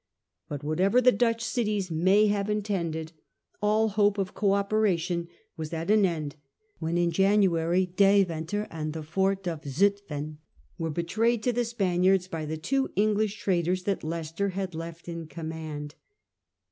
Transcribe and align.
But 0.49 0.63
whatever 0.63 0.99
the 0.99 1.11
Dutch 1.11 1.43
cities 1.43 1.91
may 1.91 2.25
have 2.25 2.49
intended, 2.49 3.11
all 3.61 3.89
hope 3.89 4.17
of 4.17 4.33
co 4.33 4.53
operation 4.53 5.27
was 5.57 5.73
at 5.73 5.91
an 5.91 6.07
end 6.07 6.37
when, 6.79 6.97
in 6.97 7.11
January, 7.11 7.85
Deventer 7.85 8.65
and 8.71 8.93
the 8.93 9.03
fort 9.03 9.47
of 9.47 9.61
Zutphen 9.61 10.37
were 10.79 10.89
betrayed 10.89 11.43
to 11.43 11.53
the 11.53 11.63
Spaniards 11.65 12.27
by 12.27 12.45
the 12.47 12.57
two 12.57 12.89
English 12.95 13.37
traitors 13.39 13.83
that 13.83 14.03
Leicester 14.03 14.49
had 14.49 14.73
left 14.73 15.07
in 15.07 15.27
command. 15.27 15.93